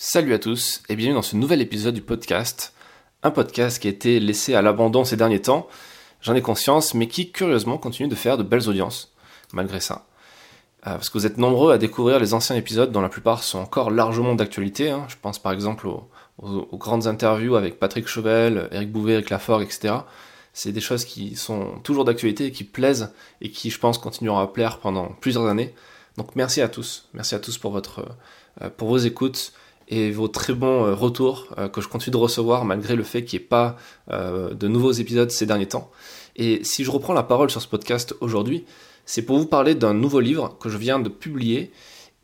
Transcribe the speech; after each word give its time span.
Salut 0.00 0.32
à 0.32 0.38
tous 0.38 0.80
et 0.88 0.94
bienvenue 0.94 1.16
dans 1.16 1.22
ce 1.22 1.34
nouvel 1.34 1.60
épisode 1.60 1.92
du 1.92 2.02
podcast. 2.02 2.72
Un 3.24 3.32
podcast 3.32 3.82
qui 3.82 3.88
a 3.88 3.90
été 3.90 4.20
laissé 4.20 4.54
à 4.54 4.62
l'abandon 4.62 5.02
ces 5.02 5.16
derniers 5.16 5.42
temps, 5.42 5.66
j'en 6.20 6.36
ai 6.36 6.40
conscience, 6.40 6.94
mais 6.94 7.08
qui 7.08 7.32
curieusement 7.32 7.78
continue 7.78 8.08
de 8.08 8.14
faire 8.14 8.38
de 8.38 8.44
belles 8.44 8.68
audiences, 8.68 9.12
malgré 9.52 9.80
ça. 9.80 10.06
Euh, 10.86 10.92
parce 10.92 11.10
que 11.10 11.18
vous 11.18 11.26
êtes 11.26 11.36
nombreux 11.36 11.72
à 11.72 11.78
découvrir 11.78 12.20
les 12.20 12.32
anciens 12.32 12.54
épisodes 12.54 12.92
dont 12.92 13.00
la 13.00 13.08
plupart 13.08 13.42
sont 13.42 13.58
encore 13.58 13.90
largement 13.90 14.36
d'actualité. 14.36 14.88
Hein. 14.88 15.04
Je 15.08 15.16
pense 15.20 15.40
par 15.40 15.50
exemple 15.50 15.88
aux, 15.88 16.08
grandes 16.74 17.08
interviews 17.08 17.56
avec 17.56 17.80
Patrick 17.80 18.06
Chauvel, 18.06 18.68
Eric 18.70 18.92
Bouvet, 18.92 19.14
Eric 19.14 19.30
Lafort, 19.30 19.62
etc. 19.62 19.94
C'est 20.52 20.70
des 20.70 20.80
choses 20.80 21.04
qui 21.04 21.34
sont 21.34 21.80
toujours 21.82 22.04
d'actualité 22.04 22.46
et 22.46 22.52
qui 22.52 22.62
plaisent 22.62 23.12
et 23.40 23.50
qui, 23.50 23.68
je 23.68 23.80
pense, 23.80 23.98
continueront 23.98 24.38
à 24.38 24.46
plaire 24.46 24.78
pendant 24.78 25.08
plusieurs 25.20 25.48
années. 25.48 25.74
Donc 26.16 26.36
merci 26.36 26.60
à 26.60 26.68
tous, 26.68 27.08
merci 27.14 27.34
à 27.34 27.40
tous 27.40 27.58
pour 27.58 27.72
votre, 27.72 28.06
euh, 28.62 28.70
pour 28.70 28.86
vos 28.86 28.98
écoutes 28.98 29.52
et 29.88 30.10
vos 30.10 30.28
très 30.28 30.52
bons 30.52 30.84
euh, 30.84 30.94
retours 30.94 31.48
euh, 31.58 31.68
que 31.68 31.80
je 31.80 31.88
continue 31.88 32.12
de 32.12 32.18
recevoir 32.18 32.64
malgré 32.64 32.94
le 32.94 33.02
fait 33.02 33.24
qu'il 33.24 33.38
n'y 33.38 33.44
ait 33.44 33.48
pas 33.48 33.76
euh, 34.10 34.54
de 34.54 34.68
nouveaux 34.68 34.92
épisodes 34.92 35.30
ces 35.30 35.46
derniers 35.46 35.68
temps. 35.68 35.90
Et 36.36 36.62
si 36.62 36.84
je 36.84 36.90
reprends 36.90 37.14
la 37.14 37.22
parole 37.22 37.50
sur 37.50 37.60
ce 37.60 37.66
podcast 37.66 38.14
aujourd'hui, 38.20 38.64
c'est 39.06 39.22
pour 39.22 39.38
vous 39.38 39.46
parler 39.46 39.74
d'un 39.74 39.94
nouveau 39.94 40.20
livre 40.20 40.56
que 40.60 40.68
je 40.68 40.76
viens 40.76 40.98
de 40.98 41.08
publier 41.08 41.72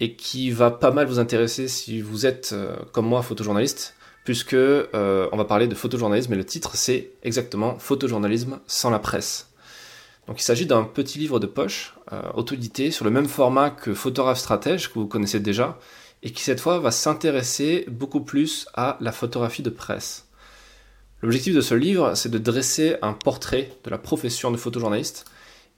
et 0.01 0.15
qui 0.15 0.51
va 0.51 0.71
pas 0.71 0.91
mal 0.91 1.07
vous 1.07 1.19
intéresser 1.19 1.67
si 1.67 2.01
vous 2.01 2.27
êtes 2.27 2.55
comme 2.93 3.07
moi 3.07 3.23
photojournaliste, 3.23 3.95
puisque 4.25 4.55
on 4.55 5.37
va 5.37 5.45
parler 5.45 5.67
de 5.67 5.75
photojournalisme 5.75 6.33
et 6.35 6.37
le 6.37 6.45
titre 6.45 6.77
c'est 6.77 7.13
exactement 7.23 7.79
Photojournalisme 7.79 8.61
sans 8.67 8.91
la 8.91 8.99
presse. 8.99 9.51
Donc 10.29 10.41
il 10.41 10.45
s'agit 10.45 10.67
d'un 10.67 10.85
petit 10.85 11.19
livre 11.19 11.41
de 11.41 11.47
poche, 11.47 11.95
auto-édité, 12.35 12.91
sur 12.91 13.05
le 13.05 13.11
même 13.11 13.27
format 13.27 13.71
que 13.71 13.95
Photographe 13.95 14.39
Stratège 14.39 14.93
que 14.93 14.99
vous 14.99 15.07
connaissez 15.07 15.41
déjà, 15.41 15.79
et 16.25 16.31
qui 16.31 16.43
cette 16.43 16.61
fois 16.61 16.79
va 16.79 16.91
s'intéresser 16.91 17.85
beaucoup 17.89 18.23
plus 18.23 18.67
à 18.75 18.97
la 19.01 19.13
photographie 19.13 19.63
de 19.63 19.71
presse. 19.71 20.27
L'objectif 21.23 21.55
de 21.55 21.61
ce 21.61 21.75
livre, 21.75 22.15
c'est 22.15 22.31
de 22.31 22.39
dresser 22.39 22.97
un 23.03 23.13
portrait 23.13 23.71
de 23.85 23.91
la 23.91 23.99
profession 23.99 24.51
de 24.51 24.57
photojournaliste 24.57 25.27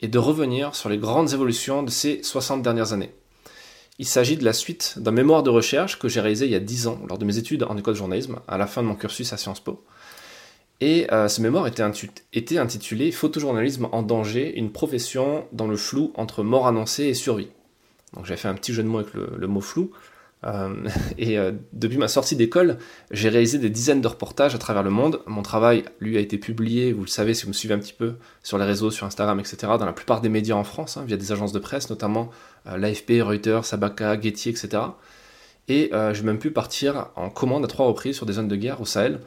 et 0.01 0.09
de 0.09 0.19
revenir 0.19 0.75
sur 0.75 0.89
les 0.89 0.99
grandes 0.99 1.33
évolutions 1.33 1.83
de 1.83 1.91
ces 1.91 2.23
60 2.23 2.63
dernières 2.63 2.93
années. 2.93 3.13
Il 3.99 4.07
s'agit 4.07 4.37
de 4.37 4.45
la 4.45 4.53
suite 4.53 4.95
d'un 4.99 5.11
mémoire 5.11 5.43
de 5.43 5.51
recherche 5.51 5.99
que 5.99 6.09
j'ai 6.09 6.21
réalisé 6.21 6.47
il 6.47 6.53
y 6.53 6.57
a 6.57 6.61
10 6.61 6.87
ans 6.87 7.01
lors 7.09 7.19
de 7.19 7.25
mes 7.25 7.39
études 7.39 7.65
en 7.65 7.77
école 7.77 7.95
de 7.95 7.99
journalisme, 7.99 8.41
à 8.47 8.57
la 8.57 8.67
fin 8.67 8.83
de 8.83 8.89
mon 8.89 8.95
cursus 8.95 9.33
à 9.33 9.37
Sciences 9.37 9.61
Po. 9.61 9.85
Et 10.81 11.11
euh, 11.13 11.29
ce 11.29 11.41
mémoire 11.41 11.67
était, 11.67 11.83
intitulé 11.83 13.11
Photojournalisme 13.11 13.89
en 13.91 14.03
danger, 14.03 14.57
une 14.57 14.71
profession 14.71 15.47
dans 15.53 15.67
le 15.67 15.77
flou 15.77 16.13
entre 16.15 16.43
mort 16.43 16.67
annoncée 16.67 17.05
et 17.05 17.15
survie. 17.15 17.49
Donc 18.13 18.27
j'ai 18.27 18.37
fait 18.37 18.49
un 18.49 18.55
petit 18.55 18.75
jeu 18.75 18.83
de 18.83 18.89
mots 18.89 18.99
avec 18.99 19.15
le 19.15 19.47
mot 19.47 19.63
flou, 19.63 19.91
et 21.19 21.39
euh, 21.39 21.53
depuis 21.73 21.99
ma 21.99 22.09
sortie 22.09 22.37
d'école, 22.37 22.79
j'ai 23.11 23.29
réalisé 23.29 23.59
des 23.59 23.71
dizaines 23.71 24.01
de 24.01 24.09
reportages 24.09 24.55
à 24.55 24.59
travers 24.59 24.83
le 24.83 24.91
monde. 24.91 25.21
Mon 25.27 25.43
travail, 25.43 25.85
lui, 26.01 26.17
a 26.17 26.21
été 26.21 26.39
publié, 26.39 26.93
vous 26.93 27.03
le 27.03 27.09
savez 27.09 27.35
si 27.35 27.45
vous 27.45 27.49
me 27.49 27.55
suivez 27.55 27.75
un 27.75 27.79
petit 27.79 27.93
peu 27.93 28.15
sur 28.43 28.59
les 28.59 28.65
réseaux, 28.65 28.91
sur 28.91 29.07
Instagram, 29.07 29.41
etc., 29.41 29.57
dans 29.79 29.87
la 29.87 29.93
plupart 29.93 30.21
des 30.21 30.29
médias 30.29 30.55
en 30.55 30.65
France, 30.65 30.97
hein, 30.97 31.05
via 31.07 31.17
des 31.17 31.33
agences 31.33 31.53
de 31.53 31.59
presse, 31.59 31.91
notamment 31.91 32.31
euh, 32.67 32.77
l'AFP, 32.77 33.23
Reuters, 33.23 33.65
Sabaka, 33.65 34.21
Getty, 34.21 34.51
etc. 34.51 34.83
Et 35.69 35.91
j'ai 36.13 36.23
même 36.23 36.39
pu 36.39 36.53
partir 36.53 37.09
en 37.17 37.29
commande 37.29 37.65
à 37.65 37.67
trois 37.67 37.87
reprises 37.87 38.15
sur 38.15 38.25
des 38.25 38.35
zones 38.35 38.47
de 38.47 38.55
guerre 38.55 38.81
au 38.81 38.85
Sahel. 38.85 39.19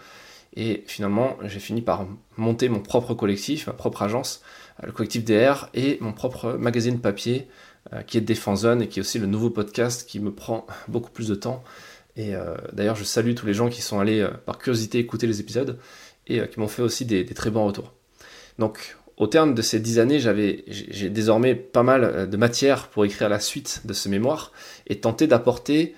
Et 0.56 0.86
finalement, 0.88 1.36
j'ai 1.44 1.60
fini 1.60 1.82
par 1.82 2.08
monter 2.38 2.70
mon 2.70 2.80
propre 2.80 3.14
collectif, 3.14 3.68
ma 3.68 3.74
propre 3.74 4.04
agence, 4.04 4.42
le 4.82 4.94
collectif 4.94 5.26
DR, 5.26 5.68
et 5.74 5.98
mon 6.00 6.14
propre 6.14 6.54
magazine 6.54 7.02
papier 7.02 7.50
euh, 7.50 7.60
qui 8.08 8.18
est 8.18 8.22
Défense 8.22 8.62
Zone 8.62 8.82
et 8.82 8.88
qui 8.88 9.00
est 9.00 9.02
aussi 9.02 9.20
le 9.20 9.26
nouveau 9.26 9.50
podcast 9.50 10.08
qui 10.08 10.20
me 10.20 10.32
prend 10.32 10.68
beaucoup 10.88 11.12
plus 11.12 11.28
de 11.28 11.36
temps. 11.36 11.64
Et 12.16 12.36
euh, 12.36 12.56
d'ailleurs, 12.74 12.96
je 12.96 13.04
salue 13.04 13.34
tous 13.34 13.46
les 13.46 13.54
gens 13.54 13.70
qui 13.70 13.82
sont 13.82 14.00
allés 14.00 14.20
euh, 14.20 14.30
par 14.46 14.58
curiosité 14.58 15.00
écouter 15.00 15.28
les 15.28 15.40
épisodes 15.40 15.80
et 16.28 16.48
qui 16.48 16.60
m'ont 16.60 16.68
fait 16.68 16.82
aussi 16.82 17.06
des, 17.06 17.26
très 17.26 17.50
bons 17.50 17.66
retours. 17.66 17.94
Donc, 18.60 18.98
au 19.18 19.26
terme 19.26 19.56
de 19.56 19.62
ces 19.62 19.80
dix 19.80 20.00
années, 20.00 20.20
j'avais, 20.20 20.64
j'ai 20.68 21.10
désormais 21.10 21.56
pas 21.56 21.82
mal 21.82 22.30
de 22.30 22.38
matière 22.38 22.88
pour 22.90 23.04
écrire 23.04 23.30
la 23.30 23.40
suite 23.40 23.82
de 23.86 23.94
ce 23.94 24.10
mémoire 24.10 24.52
et 24.86 25.00
tenter 25.00 25.26
d'apporter 25.26 25.96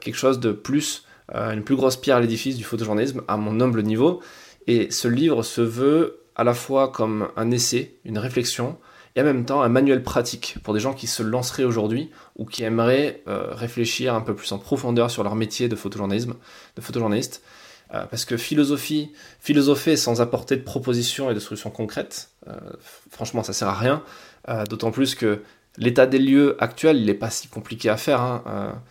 quelque 0.00 0.16
chose 0.16 0.40
de 0.40 0.50
plus, 0.50 1.06
une 1.32 1.62
plus 1.62 1.76
grosse 1.76 1.96
pierre 1.96 2.16
à 2.16 2.20
l'édifice 2.20 2.56
du 2.56 2.64
photojournalisme 2.64 3.22
à 3.28 3.36
mon 3.36 3.60
humble 3.60 3.82
niveau. 3.84 4.20
Et 4.66 4.90
ce 4.90 5.06
livre 5.06 5.44
se 5.44 5.60
veut 5.60 6.22
à 6.34 6.44
la 6.44 6.54
fois 6.54 6.88
comme 6.90 7.28
un 7.36 7.50
essai, 7.50 7.94
une 8.04 8.18
réflexion, 8.18 8.78
et 9.14 9.20
en 9.20 9.24
même 9.24 9.44
temps 9.44 9.62
un 9.62 9.68
manuel 9.68 10.02
pratique 10.02 10.56
pour 10.62 10.74
des 10.74 10.80
gens 10.80 10.94
qui 10.94 11.06
se 11.06 11.22
lanceraient 11.22 11.64
aujourd'hui 11.64 12.10
ou 12.36 12.44
qui 12.44 12.64
aimeraient 12.64 13.22
euh, 13.28 13.48
réfléchir 13.52 14.14
un 14.14 14.20
peu 14.20 14.34
plus 14.34 14.50
en 14.52 14.58
profondeur 14.58 15.10
sur 15.10 15.22
leur 15.22 15.34
métier 15.34 15.68
de 15.68 15.76
photojournalisme, 15.76 16.34
de 16.76 16.80
photojournaliste. 16.80 17.42
Euh, 17.94 18.06
parce 18.06 18.24
que 18.24 18.38
philosophie, 18.38 19.12
philosopher 19.40 19.96
sans 19.96 20.22
apporter 20.22 20.56
de 20.56 20.62
propositions 20.62 21.30
et 21.30 21.34
de 21.34 21.40
solutions 21.40 21.70
concrètes, 21.70 22.30
euh, 22.48 22.54
franchement, 23.10 23.42
ça 23.42 23.52
sert 23.52 23.68
à 23.68 23.74
rien. 23.74 24.02
D'autant 24.68 24.90
plus 24.90 25.14
que 25.14 25.40
l'état 25.76 26.04
des 26.04 26.18
lieux 26.18 26.56
actuel, 26.58 26.96
il 26.96 27.06
n'est 27.06 27.14
pas 27.14 27.30
si 27.30 27.46
compliqué 27.46 27.88
à 27.88 27.96
faire. 27.96 28.20
Hein, 28.20 28.82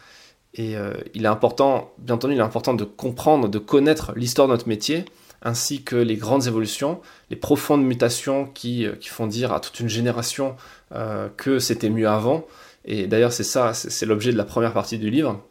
et 0.53 0.75
il 1.13 1.25
est 1.25 1.27
important, 1.27 1.91
bien 1.97 2.15
entendu, 2.15 2.35
il 2.35 2.39
est 2.39 2.41
important 2.41 2.73
de 2.73 2.85
comprendre, 2.85 3.49
de 3.49 3.59
connaître 3.59 4.13
l'histoire 4.15 4.47
de 4.47 4.53
notre 4.53 4.69
métier, 4.69 5.03
ainsi 5.41 5.83
que 5.83 5.95
les 5.95 6.15
grandes 6.15 6.47
évolutions, 6.47 7.01
les 7.29 7.35
profondes 7.35 7.83
mutations 7.83 8.45
qui, 8.45 8.85
euh, 8.85 8.95
qui 8.95 9.09
font 9.09 9.27
dire 9.27 9.51
à 9.53 9.59
toute 9.59 9.79
une 9.79 9.89
génération 9.89 10.55
euh, 10.93 11.29
que 11.35 11.59
c'était 11.59 11.89
mieux 11.89 12.07
avant. 12.07 12.45
Et 12.85 13.07
d'ailleurs, 13.07 13.33
c'est 13.33 13.43
ça, 13.43 13.73
c'est 13.73 14.05
l'objet 14.05 14.31
de 14.31 14.37
la 14.37 14.43
première 14.43 14.73
partie 14.73 14.97
du 14.97 15.09
livre. 15.09 15.43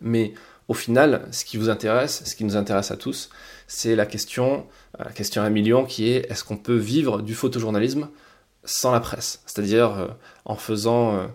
Mais 0.00 0.34
au 0.68 0.74
final, 0.74 1.28
ce 1.30 1.44
qui 1.44 1.56
vous 1.56 1.68
intéresse, 1.68 2.22
ce 2.24 2.34
qui 2.34 2.44
nous 2.44 2.56
intéresse 2.56 2.90
à 2.90 2.96
tous, 2.96 3.30
c'est 3.66 3.94
la 3.96 4.06
question, 4.06 4.66
euh, 5.00 5.04
la 5.04 5.12
question 5.12 5.42
à 5.42 5.46
un 5.46 5.50
million 5.50 5.84
qui 5.84 6.10
est 6.10 6.30
est-ce 6.30 6.44
qu'on 6.44 6.56
peut 6.56 6.76
vivre 6.76 7.22
du 7.22 7.34
photojournalisme 7.34 8.08
sans 8.64 8.92
la 8.92 9.00
presse? 9.00 9.42
C'est-à-dire 9.46 10.16
en 10.44 10.56
faisant 10.56 11.28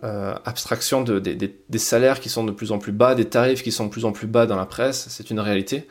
abstraction 0.00 1.02
de, 1.02 1.18
des 1.18 1.78
salaires 1.78 2.18
qui 2.18 2.30
sont 2.30 2.44
de 2.44 2.50
plus 2.50 2.72
en 2.72 2.78
plus 2.78 2.92
bas, 2.92 3.14
des 3.14 3.26
tarifs 3.26 3.62
qui 3.62 3.70
sont 3.70 3.84
de 3.84 3.90
plus 3.90 4.06
en 4.06 4.12
plus 4.12 4.26
bas 4.26 4.46
dans 4.46 4.56
la 4.56 4.64
presse, 4.64 5.06
c'est 5.10 5.30
une 5.30 5.38
réalité. 5.38 5.86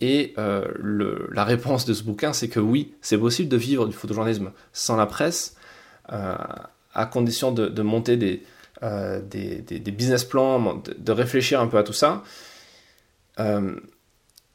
Et 0.00 0.34
euh, 0.36 0.66
la 1.32 1.44
réponse 1.44 1.86
de 1.86 1.94
ce 1.94 2.02
bouquin, 2.02 2.32
c'est 2.32 2.48
que 2.48 2.60
oui, 2.60 2.94
c'est 3.00 3.18
possible 3.18 3.48
de 3.48 3.56
vivre 3.56 3.86
du 3.86 3.94
photojournalisme 3.94 4.52
sans 4.72 4.96
la 4.96 5.06
presse, 5.06 5.56
euh, 6.12 6.36
à 6.94 7.06
condition 7.06 7.50
de, 7.52 7.82
monter 7.82 8.16
des, 8.16 8.42
euh, 8.82 9.20
des, 9.22 9.80
business 9.92 10.24
plans, 10.24 10.74
de, 10.76 10.94
de, 10.98 11.12
réfléchir 11.12 11.60
un 11.60 11.66
peu 11.66 11.78
à 11.78 11.82
tout 11.82 11.94
ça. 11.94 12.22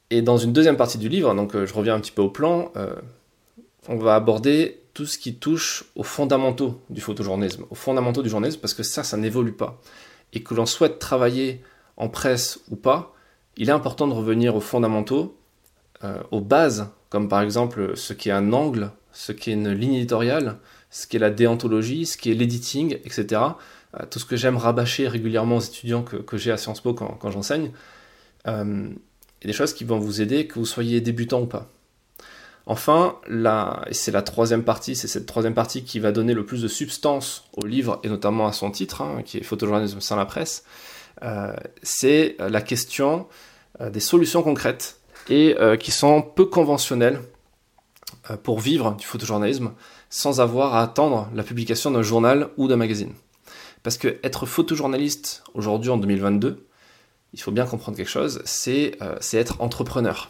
Et 0.10 0.22
dans 0.22 0.38
une 0.38 0.54
deuxième 0.54 0.78
partie 0.78 0.98
du 0.98 1.08
livre, 1.08 1.34
donc 1.34 1.54
je 1.54 1.74
reviens 1.74 1.96
un 1.96 2.00
petit 2.00 2.12
peu 2.12 2.22
au 2.22 2.30
plan, 2.30 2.72
on 3.88 3.96
va 3.98 4.16
aborder 4.16 4.82
tout 4.94 5.06
ce 5.06 5.18
qui 5.18 5.36
touche 5.36 5.86
aux 5.96 6.04
fondamentaux 6.04 6.82
du 6.90 7.00
photojournalisme, 7.00 7.66
aux 7.70 7.76
fondamentaux 7.76 8.22
du 8.22 8.30
journalisme, 8.30 8.60
parce 8.60 8.74
que 8.74 8.84
ça, 8.84 9.04
ça 9.04 9.18
n'évolue 9.18 9.54
pas. 9.54 9.80
Et 10.34 10.44
que 10.44 10.54
l'on 10.54 10.66
souhaite 10.66 11.00
travailler 11.00 11.62
en 11.98 12.10
presse 12.10 12.60
ou 12.70 12.76
pas, 12.76 13.14
il 13.62 13.70
est 13.70 13.74
important 13.74 14.08
de 14.08 14.14
revenir 14.14 14.56
aux 14.56 14.60
fondamentaux, 14.60 15.38
euh, 16.04 16.18
aux 16.32 16.42
bases, 16.42 16.88
comme 17.10 17.30
par 17.30 17.42
exemple 17.42 17.92
ce 17.96 18.12
qu'est 18.12 18.32
un 18.32 18.54
angle, 18.54 18.90
ce 19.12 19.32
qu'est 19.32 19.52
une 19.52 19.70
ligne 19.70 19.94
éditoriale, 19.94 20.58
ce 20.90 21.06
qu'est 21.06 21.20
la 21.20 21.30
déontologie, 21.30 22.08
ce 22.08 22.18
qu'est 22.18 22.34
l'editing, 22.34 22.98
etc. 23.06 23.40
Euh, 24.00 24.06
tout 24.10 24.18
ce 24.18 24.26
que 24.26 24.36
j'aime 24.36 24.58
rabâcher 24.58 25.08
régulièrement 25.08 25.58
aux 25.58 25.62
étudiants 25.62 26.02
que, 26.02 26.38
j'ai 26.38 26.52
à 26.52 26.58
Sciences 26.58 26.82
Po 26.82 26.96
quand, 26.96 27.30
j'enseigne. 27.30 27.70
Euh, 28.48 28.90
et 29.44 29.48
des 29.48 29.54
choses 29.54 29.76
qui 29.76 29.84
vont 29.84 30.00
vous 30.00 30.22
aider, 30.22 30.48
que 30.48 30.58
vous 30.58 30.66
soyez 30.66 31.00
débutant 31.00 31.42
ou 31.42 31.46
pas. 31.46 31.70
Enfin, 32.66 33.18
et 33.30 33.94
c'est 33.94 34.12
la 34.12 34.24
troisième 34.24 34.64
partie, 34.64 34.96
c'est 34.96 35.08
cette 35.08 35.28
troisième 35.28 35.54
partie 35.54 35.84
qui 35.84 36.00
va 36.00 36.12
donner 36.12 36.34
le 36.34 36.48
plus 36.48 36.64
de 36.64 36.68
substance 36.68 37.46
au 37.54 37.68
livre 37.68 38.00
et 38.04 38.10
notamment 38.10 38.48
à 38.48 38.54
son 38.54 38.72
titre, 38.72 39.04
hein, 39.04 39.22
qui 39.24 39.38
est 39.38 39.44
Photojournalisme 39.44 40.02
sans 40.02 40.16
la 40.16 40.26
presse. 40.26 40.64
Euh, 41.24 41.54
c'est 41.84 42.36
la 42.40 42.62
question 42.62 43.28
euh, 43.30 43.51
des 43.90 44.00
solutions 44.00 44.44
concrètes 44.44 45.00
et 45.30 45.56
euh, 45.60 45.78
qui 45.78 45.92
sont 45.92 46.22
peu 46.22 46.46
conventionnelles 46.46 47.22
pour 48.44 48.60
vivre 48.60 48.96
du 48.98 49.06
photojournalisme 49.06 49.72
sans 50.10 50.42
avoir 50.42 50.76
à 50.76 50.84
attendre 50.84 51.30
la 51.34 51.44
publication 51.44 51.92
d'un 51.92 52.02
journal 52.02 52.50
ou 52.58 52.68
d'un 52.68 52.76
magazine. 52.76 53.14
Parce 53.84 53.98
que 53.98 54.20
être 54.24 54.46
photojournaliste 54.46 55.44
aujourd'hui 55.54 55.90
en 55.90 55.98
2022, 55.98 56.68
il 57.34 57.42
faut 57.42 57.52
bien 57.52 57.66
comprendre 57.66 57.98
quelque 57.98 58.10
chose, 58.10 58.42
c'est 58.46 58.98
être 59.34 59.62
entrepreneur. 59.62 60.30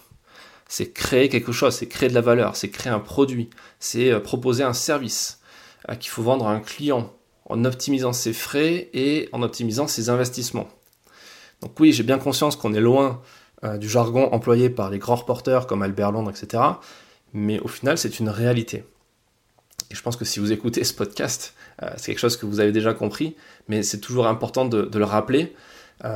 C'est 0.68 0.94
créer 0.94 1.28
quelque 1.28 1.52
chose, 1.52 1.76
c'est 1.76 1.88
créer 1.88 2.10
de 2.10 2.14
la 2.14 2.22
valeur, 2.22 2.56
c'est 2.56 2.70
créer 2.70 2.94
un 2.94 3.00
produit, 3.00 3.50
c'est 3.80 4.20
proposer 4.22 4.64
un 4.64 4.74
service 4.74 5.42
qu'il 6.00 6.10
faut 6.10 6.24
vendre 6.24 6.48
à 6.48 6.52
un 6.52 6.60
client 6.62 7.12
en 7.50 7.66
optimisant 7.66 8.14
ses 8.14 8.34
frais 8.34 8.90
et 8.94 9.28
en 9.34 9.42
optimisant 9.42 9.88
ses 9.88 10.10
investissements. 10.10 10.70
Donc 11.62 11.80
oui, 11.80 11.92
j'ai 11.92 12.04
bien 12.04 12.18
conscience 12.18 12.56
qu'on 12.56 12.74
est 12.74 12.82
loin 12.82 13.22
euh, 13.64 13.78
du 13.78 13.88
jargon 13.88 14.30
employé 14.32 14.70
par 14.70 14.90
les 14.90 15.00
grands 15.00 15.16
reporters 15.16 15.68
comme 15.68 15.82
Albert 15.82 16.12
Londres, 16.12 16.32
etc. 16.32 16.64
Mais 17.34 17.60
au 17.60 17.68
final, 17.68 17.98
c'est 17.98 18.20
une 18.20 18.30
réalité. 18.30 18.84
Et 19.90 19.96
je 19.96 20.02
pense 20.02 20.16
que 20.16 20.26
si 20.26 20.40
vous 20.40 20.52
écoutez 20.52 20.84
ce 20.84 20.94
podcast, 20.94 21.54
euh, 21.84 21.90
c'est 21.98 22.08
quelque 22.08 22.20
chose 22.20 22.38
que 22.38 22.46
vous 22.46 22.60
avez 22.60 22.72
déjà 22.72 22.94
compris, 22.94 23.36
mais 23.68 23.84
c'est 23.84 24.00
toujours 24.00 24.28
important 24.28 24.66
de, 24.66 24.90
le 24.98 25.06
rappeler, 25.06 25.54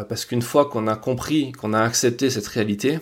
parce 0.09 0.25
qu'une 0.25 0.41
fois 0.41 0.65
qu'on 0.65 0.87
a 0.87 0.95
compris, 0.95 1.51
qu'on 1.51 1.71
a 1.73 1.79
accepté 1.79 2.31
cette 2.31 2.47
réalité, 2.47 2.99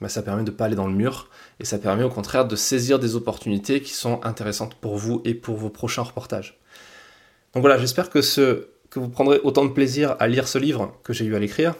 bah, 0.00 0.10
ça 0.10 0.22
permet 0.22 0.44
de 0.44 0.50
ne 0.50 0.56
pas 0.56 0.66
aller 0.66 0.76
dans 0.76 0.86
le 0.86 0.92
mur 0.92 1.28
et 1.58 1.64
ça 1.64 1.78
permet 1.78 2.04
au 2.04 2.10
contraire 2.10 2.46
de 2.46 2.56
saisir 2.56 2.98
des 2.98 3.16
opportunités 3.16 3.80
qui 3.80 3.92
sont 3.92 4.20
intéressantes 4.24 4.74
pour 4.74 4.96
vous 4.96 5.22
et 5.24 5.34
pour 5.34 5.56
vos 5.56 5.70
prochains 5.70 6.02
reportages. 6.02 6.58
Donc 7.54 7.62
voilà, 7.62 7.78
j'espère 7.78 8.10
que 8.10 8.68
vous 8.94 9.08
prendrez 9.08 9.40
autant 9.42 9.64
de 9.64 9.70
plaisir 9.70 10.16
à 10.18 10.26
lire 10.26 10.48
ce 10.48 10.58
livre 10.58 10.94
que 11.02 11.12
j'ai 11.12 11.24
eu 11.24 11.34
à 11.34 11.38
l'écrire. 11.38 11.74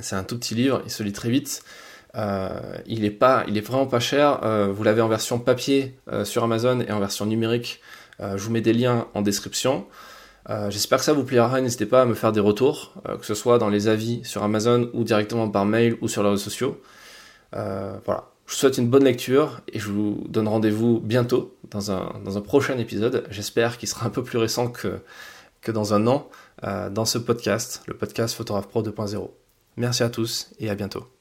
C'est 0.00 0.16
un 0.16 0.24
tout 0.24 0.38
petit 0.38 0.54
livre, 0.54 0.82
il 0.84 0.90
se 0.90 1.02
lit 1.02 1.12
très 1.12 1.30
vite. 1.30 1.62
Euh, 2.16 2.48
il 2.86 3.04
est 3.04 3.10
pas, 3.10 3.44
il 3.46 3.56
est 3.58 3.60
vraiment 3.62 3.86
pas 3.86 4.00
cher. 4.00 4.40
Euh, 4.42 4.68
vous 4.72 4.82
l'avez 4.82 5.02
en 5.02 5.08
version 5.08 5.38
papier 5.38 5.98
euh, 6.10 6.24
sur 6.24 6.42
Amazon 6.44 6.80
et 6.80 6.90
en 6.90 6.98
version 6.98 7.26
numérique. 7.26 7.80
je 8.20 8.42
vous 8.42 8.50
mets 8.50 8.62
des 8.62 8.72
liens 8.72 9.08
en 9.14 9.22
description. 9.22 9.86
J'espère 10.68 11.00
que 11.00 11.04
ça 11.04 11.12
vous 11.12 11.24
plaira. 11.24 11.60
N'hésitez 11.60 11.86
pas 11.86 12.02
à 12.02 12.04
me 12.06 12.14
faire 12.14 12.32
des 12.32 12.40
retours, 12.40 12.94
que 13.20 13.26
ce 13.26 13.34
soit 13.34 13.58
dans 13.58 13.68
les 13.68 13.88
avis 13.88 14.24
sur 14.24 14.42
Amazon 14.44 14.90
ou 14.94 15.02
directement 15.02 15.50
par 15.50 15.66
mail 15.66 15.96
ou 16.00 16.08
sur 16.08 16.22
les 16.22 16.30
réseaux 16.30 16.42
sociaux. 16.42 16.80
Voilà. 17.52 18.30
Je 18.46 18.52
vous 18.52 18.58
souhaite 18.58 18.78
une 18.78 18.88
bonne 18.88 19.04
lecture 19.04 19.60
et 19.72 19.80
je 19.80 19.88
vous 19.90 20.24
donne 20.28 20.46
rendez-vous 20.46 21.00
bientôt 21.00 21.56
dans 21.70 21.90
un, 21.90 22.20
dans 22.24 22.38
un 22.38 22.40
prochain 22.40 22.78
épisode. 22.78 23.24
J'espère 23.28 23.76
qu'il 23.76 23.88
sera 23.88 24.06
un 24.06 24.10
peu 24.10 24.22
plus 24.22 24.38
récent 24.38 24.68
que, 24.68 25.00
que 25.60 25.72
dans 25.72 25.94
un 25.94 26.06
an 26.06 26.30
dans 26.62 27.04
ce 27.04 27.18
podcast, 27.18 27.82
le 27.88 27.94
podcast 27.94 28.36
Photographe 28.36 28.68
Pro 28.68 28.82
2.0. 28.82 29.45
Merci 29.76 30.02
à 30.02 30.10
tous 30.10 30.50
et 30.58 30.70
à 30.70 30.74
bientôt. 30.74 31.15